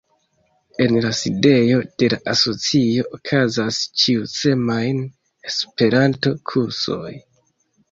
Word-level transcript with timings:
En 0.85 0.95
la 1.05 1.09
sidejo 1.17 1.81
de 2.03 2.09
la 2.13 2.19
Asocio 2.31 3.05
okazas 3.19 3.79
ĉiusemajne 4.05 5.07
Esperanto-kursoj. 5.53 7.17